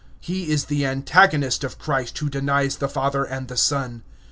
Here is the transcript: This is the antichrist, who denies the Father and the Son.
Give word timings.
This 0.27 0.35
is 0.49 0.65
the 0.65 0.83
antichrist, 0.83 2.17
who 2.17 2.27
denies 2.27 2.77
the 2.77 2.89
Father 2.89 3.23
and 3.23 3.47
the 3.47 3.55
Son. 3.55 4.01